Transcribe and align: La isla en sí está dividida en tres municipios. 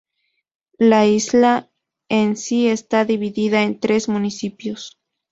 La 0.79 1.05
isla 1.05 1.69
en 2.09 2.35
sí 2.35 2.67
está 2.67 3.05
dividida 3.05 3.61
en 3.61 3.79
tres 3.79 4.09
municipios. 4.09 4.99